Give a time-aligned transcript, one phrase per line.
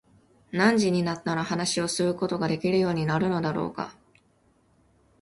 [0.51, 3.95] 何時になったら話すことができるようになるのだろうか。